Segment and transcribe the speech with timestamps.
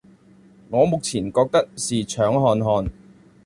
[0.71, 2.91] 我目前覺得是搶看看